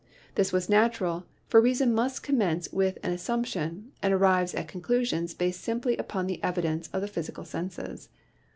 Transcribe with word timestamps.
This 0.33 0.51
was 0.51 0.67
natural, 0.67 1.25
for 1.47 1.61
reason 1.61 1.93
must 1.93 2.23
commence 2.23 2.67
with 2.73 2.97
an 3.03 3.13
assump 3.13 3.45
tion 3.45 3.91
and 4.01 4.11
arrives 4.11 4.55
at 4.55 4.67
conclusions 4.67 5.35
based 5.35 5.61
simply 5.61 5.95
upon 5.97 6.25
the 6.25 6.43
evidence 6.43 6.89
of 6.91 7.01
the 7.01 7.07
physical 7.07 7.45
senses. 7.45 8.09